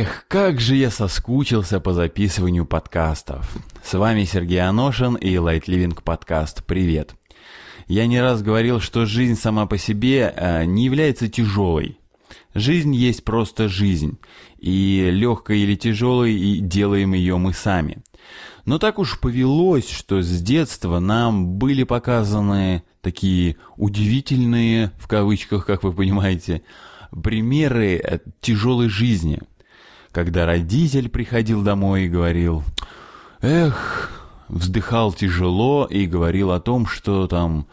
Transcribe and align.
Эх, 0.00 0.26
как 0.28 0.60
же 0.60 0.76
я 0.76 0.92
соскучился 0.92 1.80
по 1.80 1.92
записыванию 1.92 2.64
подкастов. 2.64 3.50
С 3.82 3.94
вами 3.94 4.22
Сергей 4.22 4.60
Аношин 4.60 5.16
и 5.16 5.34
Light 5.34 5.64
Living 5.64 6.00
подкаст. 6.00 6.64
Привет. 6.64 7.16
Я 7.88 8.06
не 8.06 8.20
раз 8.20 8.40
говорил, 8.40 8.78
что 8.78 9.06
жизнь 9.06 9.34
сама 9.34 9.66
по 9.66 9.76
себе 9.76 10.32
э, 10.36 10.66
не 10.66 10.84
является 10.84 11.26
тяжелой. 11.26 11.98
Жизнь 12.54 12.94
есть 12.94 13.24
просто 13.24 13.68
жизнь, 13.68 14.18
и 14.60 15.08
легкой 15.10 15.62
или 15.62 15.74
тяжелой 15.74 16.32
и 16.32 16.60
делаем 16.60 17.12
ее 17.14 17.36
мы 17.36 17.52
сами. 17.52 17.98
Но 18.66 18.78
так 18.78 19.00
уж 19.00 19.18
повелось, 19.18 19.90
что 19.90 20.22
с 20.22 20.40
детства 20.40 21.00
нам 21.00 21.54
были 21.58 21.82
показаны 21.82 22.84
такие 23.00 23.56
удивительные, 23.76 24.92
в 25.00 25.08
кавычках, 25.08 25.66
как 25.66 25.82
вы 25.82 25.92
понимаете, 25.92 26.62
примеры 27.20 27.96
э, 27.96 28.20
тяжелой 28.40 28.88
жизни, 28.88 29.40
когда 30.18 30.46
родитель 30.46 31.08
приходил 31.08 31.62
домой 31.62 32.06
и 32.06 32.08
говорил 32.08 32.64
«Эх», 33.40 34.10
вздыхал 34.48 35.12
тяжело 35.12 35.86
и 35.88 36.06
говорил 36.06 36.50
о 36.50 36.58
том, 36.58 36.88
что 36.88 37.28
там 37.28 37.68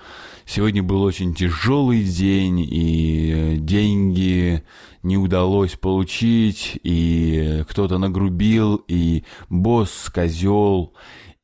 сегодня 0.45 0.83
был 0.83 1.01
очень 1.01 1.33
тяжелый 1.33 2.03
день, 2.03 2.59
и 2.59 3.33
э, 3.33 3.55
деньги 3.55 4.63
не 5.01 5.17
удалось 5.17 5.71
получить, 5.71 6.79
и 6.83 7.63
кто-то 7.67 7.97
нагрубил, 7.97 8.75
и 8.87 9.23
босс 9.49 10.11
козел, 10.13 10.93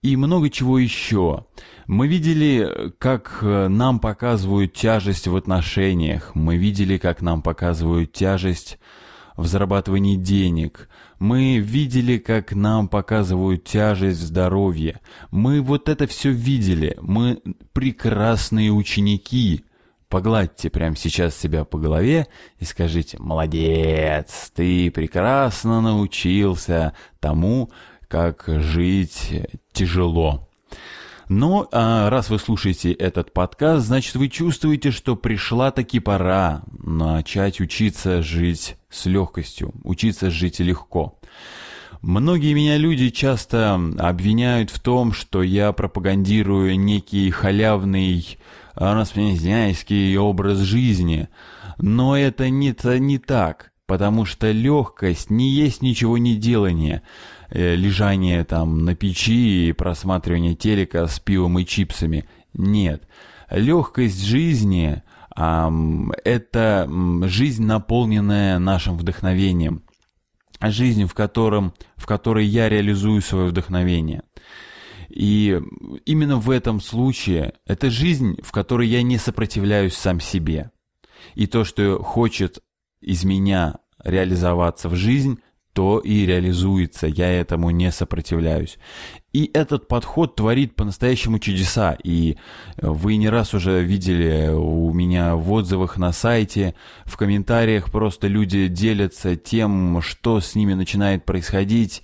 и 0.03 0.15
много 0.15 0.51
чего 0.51 0.77
еще. 0.77 1.47
Мы 1.87 2.07
видели, 2.07 2.93
как 2.99 3.39
э, 3.41 3.69
нам 3.69 3.99
показывают 3.99 4.73
тяжесть 4.73 5.25
в 5.25 5.35
отношениях, 5.35 6.35
мы 6.35 6.57
видели, 6.57 6.99
как 6.99 7.23
нам 7.23 7.41
показывают 7.41 8.13
тяжесть 8.13 8.77
в 9.37 9.47
зарабатывании 9.47 10.15
денег. 10.15 10.89
Мы 11.19 11.57
видели, 11.57 12.17
как 12.17 12.53
нам 12.53 12.87
показывают 12.87 13.63
тяжесть 13.63 14.19
в 14.19 14.25
здоровье. 14.25 14.99
Мы 15.29 15.61
вот 15.61 15.89
это 15.89 16.07
все 16.07 16.31
видели. 16.31 16.97
Мы 17.01 17.41
прекрасные 17.73 18.71
ученики. 18.71 19.65
Погладьте 20.09 20.69
прямо 20.69 20.95
сейчас 20.97 21.37
себя 21.37 21.63
по 21.63 21.77
голове 21.77 22.27
и 22.59 22.65
скажите 22.65 23.17
«Молодец, 23.17 24.51
ты 24.53 24.91
прекрасно 24.91 25.79
научился 25.79 26.93
тому, 27.19 27.71
как 28.09 28.43
жить 28.47 29.47
тяжело». 29.71 30.49
Но 31.29 31.69
а 31.71 32.09
раз 32.09 32.29
вы 32.29 32.39
слушаете 32.39 32.91
этот 32.91 33.31
подкаст, 33.31 33.85
значит 33.85 34.15
вы 34.15 34.27
чувствуете, 34.27 34.91
что 34.91 35.15
пришла 35.15 35.71
таки 35.71 36.01
пора 36.01 36.63
начать 36.77 37.61
учиться 37.61 38.21
жить 38.21 38.75
с 38.91 39.05
легкостью, 39.05 39.73
учиться 39.83 40.29
жить 40.29 40.59
легко. 40.59 41.19
Многие 42.01 42.53
меня 42.53 42.77
люди 42.77 43.09
часто 43.09 43.75
обвиняют 43.99 44.71
в 44.71 44.79
том, 44.79 45.13
что 45.13 45.43
я 45.43 45.71
пропагандирую 45.71 46.79
некий 46.79 47.29
халявный 47.29 48.37
распределяйский 48.73 50.17
образ 50.17 50.59
жизни. 50.59 51.29
Но 51.77 52.17
это 52.17 52.49
не, 52.49 52.75
не 52.99 53.17
так, 53.19 53.71
потому 53.85 54.25
что 54.25 54.51
легкость 54.51 55.29
не 55.29 55.49
есть 55.49 55.81
ничего 55.81 56.17
не 56.17 56.35
делания. 56.35 57.03
Э, 57.49 57.75
лежание 57.75 58.43
там 58.45 58.85
на 58.85 58.95
печи 58.95 59.69
и 59.69 59.73
просматривание 59.73 60.55
телека 60.55 61.05
с 61.07 61.19
пивом 61.19 61.59
и 61.59 61.65
чипсами. 61.65 62.25
Нет. 62.53 63.03
Легкость 63.49 64.23
жизни 64.23 65.03
это 65.35 66.89
жизнь, 67.23 67.63
наполненная 67.63 68.59
нашим 68.59 68.97
вдохновением. 68.97 69.83
Жизнь, 70.61 71.05
в, 71.05 71.13
котором, 71.13 71.73
в 71.95 72.05
которой 72.05 72.45
я 72.45 72.69
реализую 72.69 73.21
свое 73.21 73.47
вдохновение. 73.47 74.23
И 75.09 75.59
именно 76.05 76.37
в 76.37 76.49
этом 76.49 76.79
случае 76.79 77.53
это 77.65 77.89
жизнь, 77.89 78.37
в 78.41 78.51
которой 78.51 78.87
я 78.87 79.01
не 79.01 79.17
сопротивляюсь 79.17 79.95
сам 79.95 80.19
себе. 80.19 80.71
И 81.35 81.47
то, 81.47 81.63
что 81.63 82.01
хочет 82.01 82.59
из 83.01 83.23
меня 83.23 83.79
реализоваться 84.03 84.87
в 84.87 84.95
жизнь, 84.95 85.39
то 85.73 85.99
и 85.99 86.25
реализуется, 86.25 87.07
я 87.07 87.31
этому 87.31 87.69
не 87.69 87.91
сопротивляюсь. 87.91 88.77
И 89.31 89.49
этот 89.53 89.87
подход 89.87 90.35
творит 90.35 90.75
по-настоящему 90.75 91.39
чудеса, 91.39 91.95
и 92.03 92.37
вы 92.77 93.15
не 93.15 93.29
раз 93.29 93.53
уже 93.53 93.81
видели 93.81 94.49
у 94.53 94.93
меня 94.93 95.35
в 95.35 95.49
отзывах 95.51 95.97
на 95.97 96.11
сайте, 96.11 96.75
в 97.05 97.15
комментариях 97.15 97.91
просто 97.91 98.27
люди 98.27 98.67
делятся 98.67 99.37
тем, 99.37 100.01
что 100.01 100.41
с 100.41 100.55
ними 100.55 100.73
начинает 100.73 101.23
происходить 101.23 102.03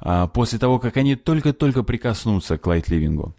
а, 0.00 0.28
после 0.28 0.58
того, 0.58 0.78
как 0.78 0.96
они 0.96 1.16
только-только 1.16 1.82
прикоснутся 1.82 2.56
к 2.56 2.66
лайтливингу. 2.66 3.34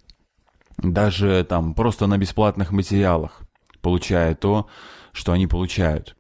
Даже 0.78 1.44
там 1.47 1.73
просто 1.73 2.06
на 2.06 2.19
бесплатных 2.19 2.72
материалах, 2.72 3.41
получая 3.81 4.35
то, 4.35 4.67
что 5.12 5.31
они 5.31 5.47
получают. 5.47 6.16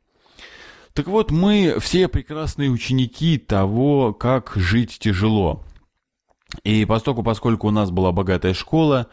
Так 0.97 1.05
вот, 1.05 1.29
мы 1.29 1.77
все 1.79 2.07
прекрасные 2.07 2.71
ученики 2.71 3.37
того, 3.37 4.15
как 4.15 4.53
жить 4.55 4.97
тяжело. 4.97 5.63
И 6.63 6.85
поскольку, 6.85 7.21
поскольку 7.21 7.67
у 7.67 7.71
нас 7.71 7.91
была 7.91 8.11
богатая 8.11 8.55
школа 8.55 9.05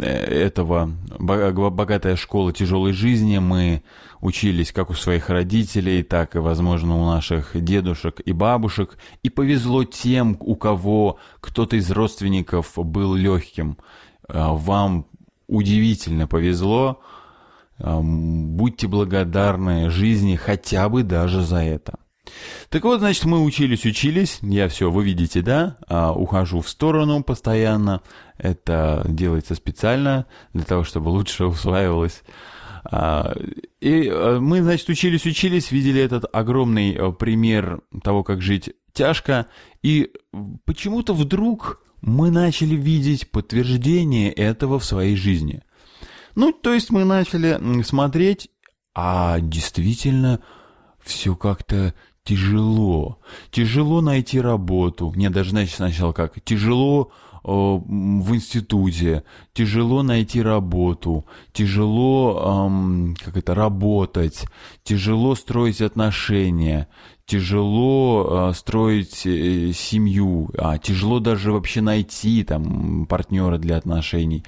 этого, 0.00 0.90
богатая 1.18 2.16
школа 2.16 2.54
тяжелой 2.54 2.94
жизни, 2.94 3.36
мы 3.36 3.82
учились 4.22 4.72
как 4.72 4.88
у 4.88 4.94
своих 4.94 5.28
родителей, 5.28 6.02
так 6.02 6.34
и, 6.34 6.38
возможно, 6.38 6.96
у 6.96 7.04
наших 7.04 7.62
дедушек 7.62 8.22
и 8.24 8.32
бабушек. 8.32 8.96
И 9.22 9.28
повезло 9.28 9.84
тем, 9.84 10.34
у 10.40 10.56
кого 10.56 11.18
кто-то 11.40 11.76
из 11.76 11.90
родственников 11.90 12.72
был 12.76 13.14
легким. 13.14 13.76
А, 14.26 14.54
вам 14.54 15.04
удивительно 15.46 16.26
повезло, 16.26 17.02
будьте 17.82 18.86
благодарны 18.86 19.90
жизни 19.90 20.36
хотя 20.36 20.88
бы 20.88 21.02
даже 21.02 21.42
за 21.42 21.62
это. 21.62 21.94
Так 22.68 22.84
вот, 22.84 23.00
значит, 23.00 23.24
мы 23.24 23.42
учились, 23.42 23.84
учились, 23.84 24.38
я 24.42 24.68
все, 24.68 24.90
вы 24.90 25.04
видите, 25.04 25.42
да, 25.42 25.78
а, 25.88 26.12
ухожу 26.12 26.60
в 26.60 26.68
сторону 26.68 27.22
постоянно, 27.22 28.02
это 28.38 29.04
делается 29.08 29.54
специально 29.54 30.26
для 30.52 30.64
того, 30.64 30.84
чтобы 30.84 31.08
лучше 31.08 31.46
усваивалось. 31.46 32.22
А, 32.84 33.34
и 33.80 34.08
а, 34.08 34.38
мы, 34.38 34.62
значит, 34.62 34.88
учились, 34.88 35.26
учились, 35.26 35.72
видели 35.72 36.00
этот 36.00 36.24
огромный 36.32 36.94
а, 36.94 37.10
пример 37.10 37.80
того, 38.02 38.22
как 38.22 38.42
жить 38.42 38.70
тяжко, 38.92 39.46
и 39.82 40.12
почему-то 40.64 41.14
вдруг 41.14 41.82
мы 42.00 42.30
начали 42.30 42.76
видеть 42.76 43.30
подтверждение 43.30 44.32
этого 44.32 44.78
в 44.78 44.84
своей 44.84 45.16
жизни– 45.16 45.62
ну, 46.34 46.52
то 46.52 46.72
есть 46.72 46.90
мы 46.90 47.04
начали 47.04 47.82
смотреть, 47.82 48.48
а 48.94 49.40
действительно 49.40 50.40
все 51.02 51.34
как-то 51.34 51.94
тяжело. 52.24 53.18
Тяжело 53.50 54.00
найти 54.00 54.40
работу. 54.40 55.12
Мне 55.14 55.30
даже, 55.30 55.50
значит, 55.50 55.76
сначала 55.76 56.12
как? 56.12 56.40
Тяжело 56.44 57.10
в 57.42 58.34
институте, 58.34 59.24
тяжело 59.54 60.02
найти 60.02 60.42
работу, 60.42 61.24
тяжело 61.52 62.66
эм, 62.68 63.16
как 63.18 63.36
это 63.36 63.54
работать, 63.54 64.44
тяжело 64.82 65.34
строить 65.34 65.80
отношения, 65.80 66.88
тяжело 67.24 68.50
э, 68.50 68.54
строить 68.54 69.24
э, 69.24 69.72
семью, 69.72 70.50
а 70.58 70.76
тяжело 70.76 71.18
даже 71.18 71.52
вообще 71.52 71.80
найти 71.80 72.44
там 72.44 73.06
партнера 73.06 73.56
для 73.56 73.78
отношений. 73.78 74.44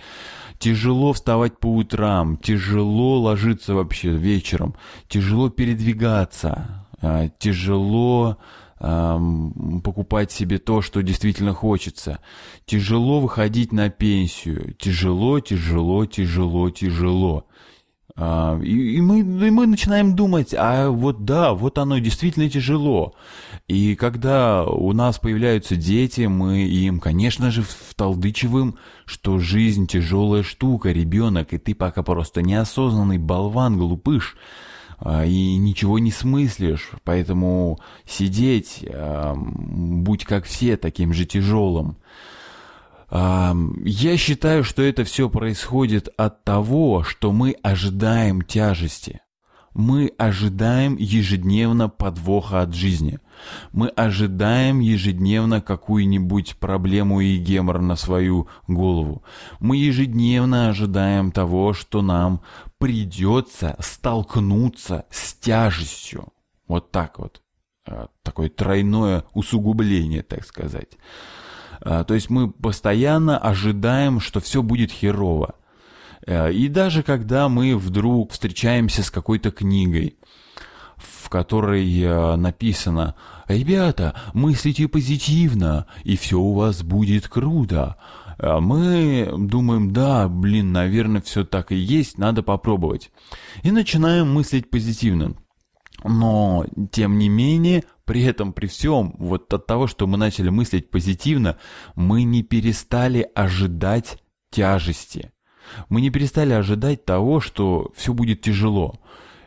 Тяжело 0.63 1.13
вставать 1.13 1.59
по 1.59 1.67
утрам, 1.67 2.37
тяжело 2.37 3.21
ложиться 3.21 3.75
вообще 3.75 4.11
вечером, 4.11 4.77
тяжело 5.09 5.51
передвигаться, 5.51 6.87
а, 7.01 7.29
тяжело 7.41 8.39
покупать 8.79 10.33
себе 10.33 10.59
то, 10.59 10.83
что 10.83 11.03
действительно 11.03 11.53
хочется. 11.53 12.19
Тяжело 12.65 13.21
выходить 13.21 13.73
на 13.73 13.91
пенсию. 13.91 14.75
Тяжело, 14.77 15.39
тяжело, 15.39 16.05
тяжело, 16.07 16.69
тяжело. 16.71 17.47
А, 18.15 18.61
и, 18.63 18.97
и, 18.97 19.01
мы, 19.01 19.21
и 19.21 19.51
мы 19.51 19.67
начинаем 19.67 20.15
думать, 20.15 20.55
а 20.57 20.91
вот 20.91 21.25
да, 21.25 21.55
вот 21.55 21.79
оно 21.79 21.99
действительно 21.99 22.49
тяжело. 22.51 23.15
И 23.69 23.95
когда 23.95 24.65
у 24.65 24.93
нас 24.93 25.19
появляются 25.19 25.77
дети, 25.77 26.23
мы 26.23 26.63
им, 26.65 27.01
конечно 27.01 27.51
же, 27.51 27.63
вталдычиваем, 27.63 28.77
что 29.07 29.39
жизнь 29.39 29.87
тяжелая 29.87 30.43
штука, 30.43 30.93
ребенок, 30.93 31.55
и 31.55 31.59
ты 31.59 31.75
пока 31.75 32.03
просто 32.03 32.43
неосознанный 32.43 33.19
болван, 33.19 33.79
глупыш, 33.79 34.37
а, 34.99 35.25
и 35.25 35.57
ничего 35.57 35.99
не 35.99 36.11
смыслишь, 36.11 36.91
поэтому 37.05 37.81
сидеть, 38.07 38.85
а, 38.93 39.35
будь 39.37 40.25
как 40.25 40.45
все, 40.45 40.77
таким 40.77 41.15
же 41.15 41.25
тяжелым. 41.25 41.97
Я 43.13 44.17
считаю, 44.17 44.65
что 44.65 44.81
это 44.81 45.05
все 45.05 45.29
происходит 45.29 46.09
от 46.17 46.45
того, 46.45 47.03
что 47.05 47.31
мы 47.31 47.55
ожидаем 47.63 48.41
тяжести. 48.41 49.21
мы 49.75 50.13
ожидаем 50.19 50.97
ежедневно 50.97 51.89
подвоха 51.89 52.61
от 52.63 52.75
жизни. 52.75 53.19
Мы 53.73 53.89
ожидаем 53.89 54.81
ежедневно 54.81 55.61
какую-нибудь 55.61 56.57
проблему 56.59 57.21
и 57.21 57.37
гемор 57.37 57.81
на 57.81 57.97
свою 57.97 58.49
голову. 58.67 59.23
Мы 59.61 59.77
ежедневно 59.77 60.69
ожидаем 60.69 61.33
того, 61.33 61.73
что 61.73 62.03
нам 62.03 62.43
придется 62.79 63.77
столкнуться 63.79 65.07
с 65.11 65.35
тяжестью. 65.35 66.29
Вот 66.69 66.91
так 66.91 67.19
вот. 67.19 67.43
А, 67.87 68.09
такое 68.23 68.49
тройное 68.49 69.25
усугубление, 69.35 70.23
так 70.23 70.45
сказать. 70.47 70.99
А, 71.85 72.05
то 72.05 72.15
есть 72.15 72.31
мы 72.31 72.51
постоянно 72.51 73.39
ожидаем, 73.39 74.21
что 74.21 74.41
все 74.41 74.63
будет 74.63 74.93
херово. 74.93 75.55
Э, 76.27 76.53
и 76.53 76.69
даже 76.69 77.03
когда 77.03 77.49
мы 77.49 77.77
вдруг 77.77 78.33
встречаемся 78.33 79.03
с 79.03 79.11
какой-то 79.11 79.51
книгой, 79.51 80.17
в 80.97 81.29
которой 81.29 82.01
э, 82.01 82.37
написано 82.37 83.17
«Ребята, 83.49 84.15
мыслите 84.33 84.87
позитивно, 84.87 85.87
и 86.05 86.17
все 86.17 86.39
у 86.39 86.53
вас 86.55 86.83
будет 86.83 87.27
круто», 87.27 87.97
э, 88.39 88.61
мы 88.61 89.33
думаем, 89.37 89.93
да, 89.93 90.29
блин, 90.29 90.73
наверное, 90.73 91.21
все 91.21 91.45
так 91.45 91.73
и 91.73 91.77
есть, 91.77 92.17
надо 92.17 92.45
попробовать. 92.45 93.11
И 93.65 93.73
начинаем 93.73 94.33
мыслить 94.33 94.71
позитивно. 94.71 95.35
Но, 96.05 96.65
тем 96.91 97.19
не 97.19 97.29
менее, 97.29 97.85
при 98.05 98.23
этом, 98.23 98.53
при 98.53 98.67
всем, 98.67 99.15
вот 99.19 99.53
от 99.53 99.67
того, 99.67 99.87
что 99.87 100.07
мы 100.07 100.19
начали 100.19 100.49
мыслить 100.49 100.91
позитивно, 100.91 101.59
мы 101.95 102.25
не 102.25 102.43
перестали 102.43 103.29
ожидать 103.35 104.19
тяжести. 104.51 105.33
Мы 105.89 106.01
не 106.01 106.11
перестали 106.11 106.53
ожидать 106.53 107.05
того, 107.05 107.41
что 107.41 107.93
все 107.97 108.13
будет 108.13 108.43
тяжело. 108.43 109.01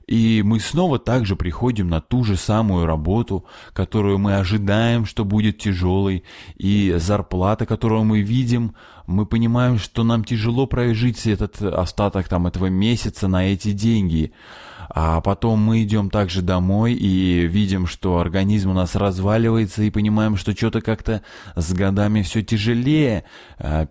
И 0.07 0.44
мы 0.44 0.60
снова 0.60 1.00
также 1.00 1.36
приходим 1.36 1.90
на 1.90 2.00
ту 2.00 2.24
же 2.24 2.36
самую 2.36 2.86
работу, 2.86 3.46
которую 3.74 4.19
мы 4.19 4.36
ожидаем, 4.36 5.06
что 5.06 5.25
будет 5.25 5.57
тяжелой, 5.57 6.24
и 6.57 6.96
зарплата, 6.98 7.66
которую 7.66 8.04
мы 8.04 8.22
видим, 8.22 8.75
мы 9.07 9.25
понимаем, 9.25 9.80
что 9.80 10.04
нам 10.04 10.24
тяжело 10.24 10.68
прожить 10.68 11.25
этот 11.25 11.62
остаток 11.62 12.28
там 12.28 12.48
этого 12.48 12.68
месяца 12.68 13.28
на 13.28 13.48
эти 13.48 13.72
деньги. 13.72 14.31
А 14.90 15.22
потом 15.22 15.60
мы 15.60 15.84
идем 15.84 16.10
также 16.12 16.42
домой 16.42 16.94
и 16.94 17.48
видим, 17.48 17.88
что 17.88 18.19
организм 18.19 18.72
у 18.72 18.74
нас 18.74 18.96
разваливается, 18.96 19.81
и 19.84 19.90
понимаем, 19.90 20.38
что 20.38 20.56
что-то 20.56 20.81
как-то 20.81 21.24
с 21.56 21.74
годами 21.74 22.22
все 22.22 22.44
тяжелее 22.44 23.24
а, 23.58 23.88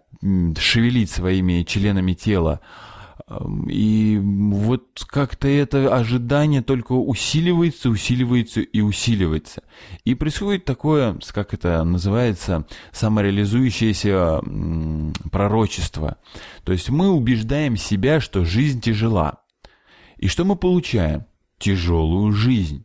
шевелить 0.58 1.10
своими 1.10 1.62
членами 1.62 2.14
тела. 2.14 2.60
И 3.68 4.20
вот 4.22 5.04
как-то 5.06 5.48
это 5.48 5.94
ожидание 5.94 6.62
только 6.62 6.92
усиливается, 6.92 7.88
усиливается 7.88 8.60
и 8.60 8.80
усиливается. 8.80 9.62
И 10.04 10.14
происходит 10.14 10.64
такое, 10.64 11.18
как 11.32 11.54
это 11.54 11.82
называется, 11.84 12.66
самореализующееся 12.92 14.40
пророчество. 15.30 16.18
То 16.64 16.72
есть 16.72 16.90
мы 16.90 17.10
убеждаем 17.10 17.76
себя, 17.76 18.20
что 18.20 18.44
жизнь 18.44 18.80
тяжела. 18.80 19.42
И 20.16 20.28
что 20.28 20.44
мы 20.44 20.56
получаем? 20.56 21.24
Тяжелую 21.58 22.32
жизнь. 22.32 22.84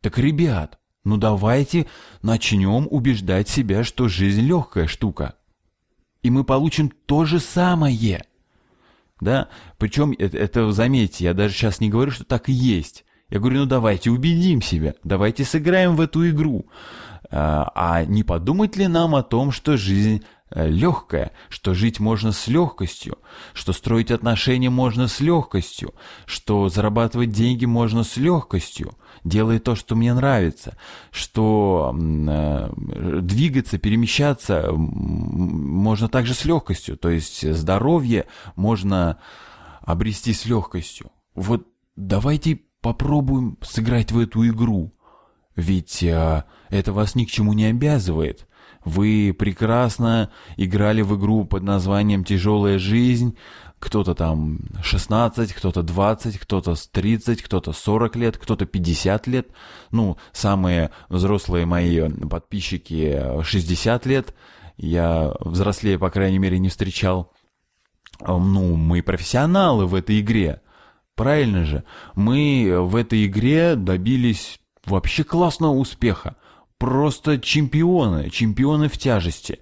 Так, 0.00 0.18
ребят, 0.18 0.78
ну 1.04 1.16
давайте 1.16 1.86
начнем 2.22 2.86
убеждать 2.90 3.48
себя, 3.48 3.84
что 3.84 4.08
жизнь 4.08 4.42
легкая 4.42 4.86
штука. 4.86 5.36
И 6.22 6.30
мы 6.30 6.44
получим 6.44 6.90
то 7.06 7.24
же 7.24 7.38
самое. 7.38 8.24
Да? 9.20 9.48
Причем, 9.78 10.14
это, 10.18 10.38
это 10.38 10.72
заметьте, 10.72 11.24
я 11.24 11.34
даже 11.34 11.54
сейчас 11.54 11.80
не 11.80 11.90
говорю, 11.90 12.10
что 12.10 12.24
так 12.24 12.48
и 12.48 12.52
есть. 12.52 13.04
Я 13.28 13.38
говорю, 13.38 13.60
ну 13.60 13.66
давайте 13.66 14.10
убедим 14.10 14.60
себя, 14.60 14.94
давайте 15.04 15.44
сыграем 15.44 15.94
в 15.94 16.00
эту 16.00 16.28
игру. 16.30 16.66
А, 17.30 17.70
а 17.74 18.04
не 18.04 18.24
подумать 18.24 18.76
ли 18.76 18.88
нам 18.88 19.14
о 19.14 19.22
том, 19.22 19.52
что 19.52 19.76
жизнь 19.76 20.24
легкое, 20.54 21.32
что 21.48 21.74
жить 21.74 22.00
можно 22.00 22.32
с 22.32 22.48
легкостью, 22.48 23.18
что 23.54 23.72
строить 23.72 24.10
отношения 24.10 24.70
можно 24.70 25.06
с 25.06 25.20
легкостью, 25.20 25.94
что 26.26 26.68
зарабатывать 26.68 27.30
деньги 27.30 27.66
можно 27.66 28.02
с 28.02 28.16
легкостью, 28.16 28.92
делая 29.24 29.60
то, 29.60 29.74
что 29.74 29.94
мне 29.94 30.12
нравится, 30.12 30.76
что 31.10 31.94
э, 31.94 32.70
двигаться, 33.20 33.78
перемещаться 33.78 34.72
можно 34.72 36.08
также 36.08 36.34
с 36.34 36.44
легкостью, 36.44 36.96
то 36.96 37.10
есть 37.10 37.48
здоровье 37.54 38.26
можно 38.56 39.18
обрести 39.80 40.32
с 40.32 40.46
легкостью. 40.46 41.10
Вот 41.34 41.66
давайте 41.96 42.60
попробуем 42.80 43.58
сыграть 43.62 44.10
в 44.10 44.18
эту 44.18 44.46
игру, 44.48 44.92
ведь 45.54 46.02
э, 46.02 46.44
это 46.70 46.92
вас 46.92 47.14
ни 47.14 47.24
к 47.24 47.30
чему 47.30 47.52
не 47.52 47.66
обязывает. 47.66 48.48
Вы 48.84 49.34
прекрасно 49.38 50.30
играли 50.56 51.02
в 51.02 51.16
игру 51.18 51.44
под 51.44 51.62
названием 51.62 52.24
«Тяжелая 52.24 52.78
жизнь», 52.78 53.36
кто-то 53.80 54.14
там 54.14 54.58
16, 54.82 55.54
кто-то 55.54 55.82
20, 55.82 56.38
кто-то 56.38 56.74
30, 56.92 57.42
кто-то 57.42 57.72
40 57.72 58.16
лет, 58.16 58.36
кто-то 58.36 58.66
50 58.66 59.26
лет. 59.26 59.48
Ну, 59.90 60.18
самые 60.32 60.90
взрослые 61.08 61.64
мои 61.64 62.08
подписчики 62.08 63.42
60 63.42 64.06
лет. 64.06 64.34
Я 64.76 65.32
взрослее, 65.40 65.98
по 65.98 66.10
крайней 66.10 66.38
мере, 66.38 66.58
не 66.58 66.68
встречал. 66.68 67.32
Ну, 68.20 68.76
мы 68.76 69.02
профессионалы 69.02 69.86
в 69.86 69.94
этой 69.94 70.20
игре. 70.20 70.60
Правильно 71.14 71.64
же? 71.64 71.84
Мы 72.14 72.76
в 72.78 72.94
этой 72.96 73.24
игре 73.24 73.76
добились 73.76 74.60
вообще 74.84 75.24
классного 75.24 75.72
успеха 75.72 76.36
просто 76.80 77.38
чемпионы, 77.38 78.30
чемпионы 78.30 78.88
в 78.88 78.96
тяжести. 78.96 79.60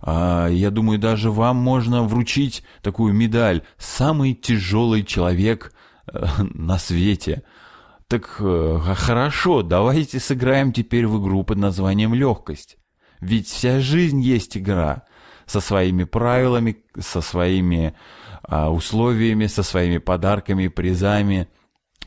А, 0.00 0.46
я 0.48 0.70
думаю, 0.70 0.98
даже 1.00 1.30
вам 1.30 1.56
можно 1.56 2.04
вручить 2.04 2.62
такую 2.80 3.12
медаль 3.12 3.62
«Самый 3.76 4.34
тяжелый 4.34 5.02
человек 5.02 5.72
э, 6.06 6.24
на 6.38 6.78
свете». 6.78 7.42
Так 8.06 8.36
э, 8.38 8.78
хорошо, 8.94 9.62
давайте 9.62 10.20
сыграем 10.20 10.72
теперь 10.72 11.08
в 11.08 11.20
игру 11.20 11.42
под 11.42 11.58
названием 11.58 12.14
«Легкость». 12.14 12.76
Ведь 13.20 13.48
вся 13.48 13.80
жизнь 13.80 14.20
есть 14.20 14.56
игра 14.56 15.02
со 15.46 15.60
своими 15.60 16.04
правилами, 16.04 16.84
со 17.00 17.20
своими 17.20 17.94
а, 18.42 18.70
условиями, 18.70 19.46
со 19.46 19.64
своими 19.64 19.98
подарками, 19.98 20.68
призами 20.68 21.48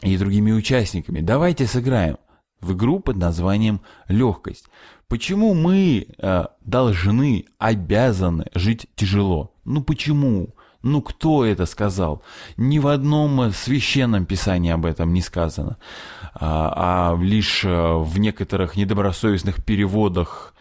и 0.02 0.18
другими 0.18 0.54
участниками. 0.54 1.20
Давайте 1.20 1.68
сыграем 1.68 2.18
в 2.62 2.74
игру 2.74 3.00
под 3.00 3.18
названием 3.18 3.82
«Легкость». 4.08 4.66
Почему 5.08 5.54
мы 5.54 6.08
э, 6.18 6.46
должны, 6.66 7.46
обязаны 7.58 8.48
жить 8.54 8.88
тяжело? 8.96 9.54
Ну 9.64 9.82
почему? 9.82 10.50
Ну 10.84 11.02
кто 11.02 11.46
это 11.46 11.66
сказал? 11.66 12.22
Ни 12.58 12.80
в 12.80 12.88
одном 12.88 13.52
священном 13.52 14.26
писании 14.26 14.72
об 14.72 14.86
этом 14.86 15.14
не 15.14 15.22
сказано, 15.22 15.78
а, 16.34 17.14
а 17.14 17.22
лишь 17.22 17.64
э, 17.64 17.70
в 17.70 18.20
некоторых 18.20 18.76
недобросовестных 18.76 19.64
переводах 19.64 20.54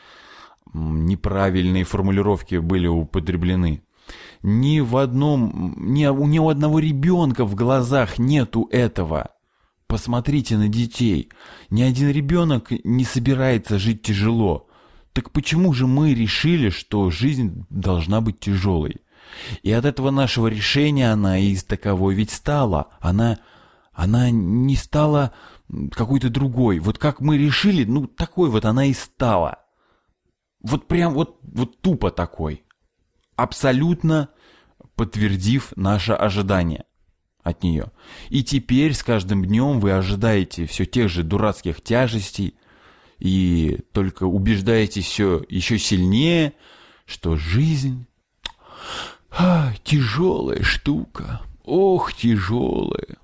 неправильные 0.72 1.84
формулировки 1.84 2.56
были 2.56 2.86
употреблены. 2.86 3.82
Ни 4.42 4.80
в 4.80 4.96
одном, 4.96 5.74
ни, 5.76 6.02
ни 6.02 6.38
у 6.38 6.48
одного 6.48 6.78
ребенка 6.78 7.44
в 7.44 7.54
глазах 7.54 8.18
нету 8.18 8.68
этого. 8.70 9.30
Посмотрите 9.86 10.56
на 10.56 10.68
детей. 10.68 11.30
Ни 11.70 11.82
один 11.82 12.10
ребенок 12.10 12.72
не 12.84 13.04
собирается 13.04 13.78
жить 13.78 14.02
тяжело. 14.02 14.68
Так 15.12 15.30
почему 15.30 15.72
же 15.72 15.86
мы 15.86 16.12
решили, 16.12 16.70
что 16.70 17.10
жизнь 17.10 17.64
должна 17.70 18.20
быть 18.20 18.40
тяжелой? 18.40 18.96
И 19.62 19.70
от 19.72 19.84
этого 19.84 20.10
нашего 20.10 20.48
решения 20.48 21.12
она 21.12 21.38
из 21.38 21.62
таковой 21.64 22.14
ведь 22.14 22.30
стала. 22.32 22.88
Она, 23.00 23.38
она 23.92 24.30
не 24.30 24.74
стала 24.74 25.32
какой-то 25.92 26.30
другой. 26.30 26.80
Вот 26.80 26.98
как 26.98 27.20
мы 27.20 27.38
решили, 27.38 27.84
ну 27.84 28.08
такой 28.08 28.50
вот 28.50 28.64
она 28.64 28.86
и 28.86 28.92
стала. 28.92 29.60
Вот 30.62 30.88
прям 30.88 31.14
вот, 31.14 31.38
вот 31.42 31.80
тупо 31.80 32.10
такой. 32.10 32.64
Абсолютно 33.36 34.30
подтвердив 34.96 35.72
наше 35.76 36.12
ожидание 36.12 36.86
от 37.46 37.62
нее. 37.62 37.92
И 38.28 38.42
теперь 38.42 38.92
с 38.92 39.04
каждым 39.04 39.44
днем 39.44 39.78
вы 39.78 39.92
ожидаете 39.92 40.66
все 40.66 40.84
тех 40.84 41.08
же 41.08 41.22
дурацких 41.22 41.80
тяжестей 41.80 42.56
и 43.20 43.78
только 43.92 44.24
убеждаетесь 44.24 45.06
все 45.06 45.44
еще 45.48 45.78
сильнее, 45.78 46.54
что 47.06 47.36
жизнь 47.36 48.06
а, 49.30 49.72
тяжелая 49.84 50.62
штука, 50.64 51.40
ох, 51.64 52.12
тяжелая. 52.14 53.16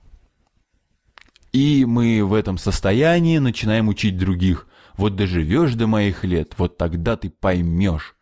И 1.52 1.84
мы 1.84 2.24
в 2.24 2.32
этом 2.32 2.58
состоянии 2.58 3.38
начинаем 3.38 3.88
учить 3.88 4.16
других. 4.16 4.68
Вот 4.96 5.16
доживешь 5.16 5.74
до 5.74 5.88
моих 5.88 6.22
лет, 6.22 6.54
вот 6.58 6.78
тогда 6.78 7.16
ты 7.16 7.28
поймешь. 7.28 8.14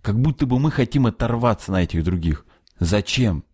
Как 0.00 0.18
будто 0.18 0.46
бы 0.46 0.58
мы 0.58 0.70
хотим 0.70 1.06
оторваться 1.06 1.72
на 1.72 1.82
этих 1.82 2.02
других. 2.04 2.46
Зачем? 2.78 3.44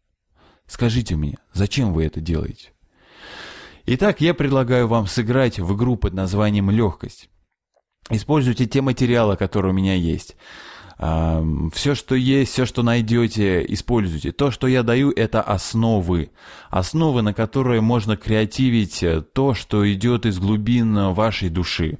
Скажите 0.68 1.16
мне, 1.16 1.38
зачем 1.52 1.92
вы 1.92 2.04
это 2.04 2.20
делаете? 2.20 2.72
Итак, 3.86 4.20
я 4.20 4.34
предлагаю 4.34 4.86
вам 4.86 5.06
сыграть 5.06 5.58
в 5.58 5.74
игру 5.74 5.96
под 5.96 6.12
названием 6.12 6.70
«Легкость». 6.70 7.30
Используйте 8.10 8.66
те 8.66 8.82
материалы, 8.82 9.36
которые 9.36 9.72
у 9.72 9.74
меня 9.74 9.94
есть. 9.94 10.36
Все, 10.98 11.94
что 11.94 12.14
есть, 12.14 12.52
все, 12.52 12.66
что 12.66 12.82
найдете, 12.82 13.64
используйте. 13.68 14.32
То, 14.32 14.50
что 14.50 14.66
я 14.66 14.82
даю, 14.82 15.10
это 15.10 15.40
основы. 15.40 16.30
Основы, 16.70 17.22
на 17.22 17.32
которые 17.32 17.80
можно 17.80 18.16
креативить 18.16 19.02
э, 19.04 19.22
то, 19.22 19.54
что 19.54 19.90
идет 19.92 20.26
из 20.26 20.40
глубин 20.40 21.12
вашей 21.12 21.50
души. 21.50 21.98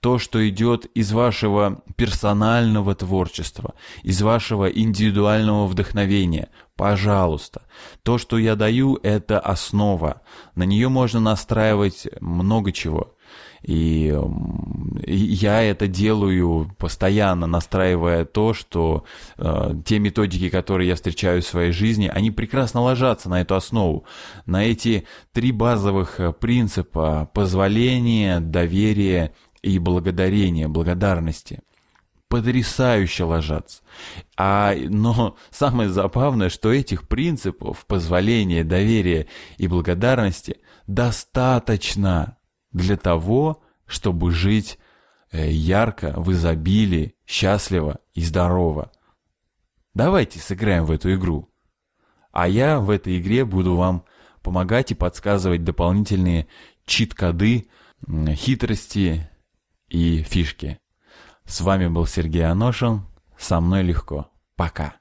То, 0.00 0.18
что 0.18 0.46
идет 0.48 0.86
из 0.94 1.12
вашего 1.12 1.82
персонального 1.96 2.94
творчества, 2.94 3.74
из 4.02 4.22
вашего 4.22 4.66
индивидуального 4.66 5.66
вдохновения. 5.66 6.48
Пожалуйста. 6.76 7.62
То, 8.02 8.18
что 8.18 8.38
я 8.38 8.54
даю, 8.54 8.98
это 9.02 9.40
основа. 9.40 10.20
На 10.54 10.64
нее 10.64 10.88
можно 10.88 11.20
настраивать 11.20 12.06
много 12.20 12.72
чего. 12.72 13.16
И, 13.62 14.16
я 15.06 15.62
это 15.62 15.88
делаю 15.88 16.70
постоянно, 16.78 17.46
настраивая 17.46 18.24
то, 18.24 18.54
что 18.54 19.04
э, 19.38 19.74
те 19.84 19.98
методики, 19.98 20.50
которые 20.50 20.88
я 20.88 20.94
встречаю 20.94 21.42
в 21.42 21.46
своей 21.46 21.72
жизни, 21.72 22.10
они 22.12 22.30
прекрасно 22.30 22.82
ложатся 22.82 23.28
на 23.28 23.40
эту 23.40 23.56
основу, 23.56 24.04
на 24.46 24.64
эти 24.64 25.06
три 25.32 25.50
базовых 25.50 26.20
э, 26.20 26.32
принципа 26.32 27.28
позволения, 27.34 28.38
доверия 28.38 29.32
и 29.66 29.78
благодарения, 29.80 30.68
благодарности 30.68 31.60
потрясающе 32.28 33.24
ложатся. 33.24 33.82
А, 34.36 34.74
но 34.76 35.36
самое 35.50 35.88
забавное, 35.88 36.48
что 36.48 36.72
этих 36.72 37.08
принципов 37.08 37.86
позволения, 37.86 38.64
доверия 38.64 39.26
и 39.58 39.68
благодарности 39.68 40.58
достаточно 40.86 42.36
для 42.72 42.96
того, 42.96 43.62
чтобы 43.86 44.32
жить 44.32 44.78
э, 45.30 45.50
ярко, 45.50 46.14
в 46.16 46.32
изобилии, 46.32 47.14
счастливо 47.26 48.00
и 48.14 48.22
здорово. 48.22 48.92
Давайте 49.94 50.38
сыграем 50.38 50.84
в 50.84 50.90
эту 50.90 51.14
игру. 51.14 51.48
А 52.32 52.48
я 52.48 52.80
в 52.80 52.90
этой 52.90 53.18
игре 53.18 53.44
буду 53.44 53.76
вам 53.76 54.04
помогать 54.42 54.90
и 54.90 54.94
подсказывать 54.94 55.64
дополнительные 55.64 56.48
чит-коды, 56.84 57.68
хитрости 58.34 59.28
и 59.88 60.22
фишки. 60.22 60.78
С 61.44 61.60
вами 61.60 61.86
был 61.86 62.06
Сергей 62.06 62.44
Аношин. 62.44 63.06
Со 63.38 63.60
мной 63.60 63.82
легко. 63.82 64.30
Пока. 64.56 64.96